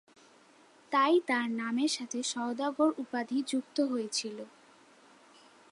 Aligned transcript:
তাই 0.91 1.15
তার 1.27 1.47
নামের 1.51 1.91
সাথে 1.91 2.19
সওদাগর 2.23 2.89
উপাধি 2.97 3.39
যুক্ত 3.47 3.77
হয়েছিল। 3.81 4.37